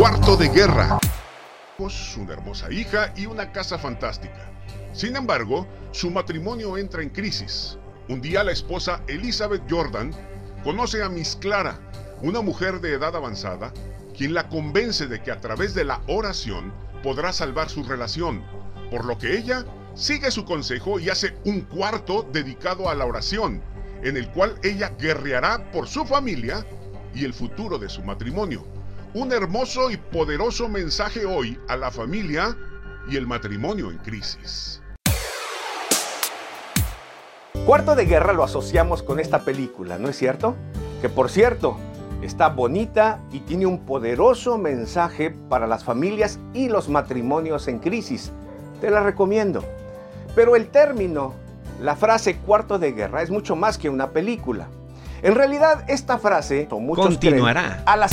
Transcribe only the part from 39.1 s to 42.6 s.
esta película, ¿no es cierto? Que por cierto, está